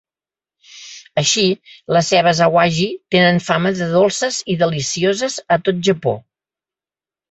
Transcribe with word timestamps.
Així, 1.21 1.43
les 1.97 2.09
cebes 2.15 2.41
Awaji 2.47 2.89
tenen 3.19 3.39
fama 3.51 3.75
de 3.83 3.93
dolces 3.95 4.43
i 4.53 4.59
delicioses 4.67 5.41
a 5.59 5.63
tot 5.67 5.89
Japó. 5.93 6.21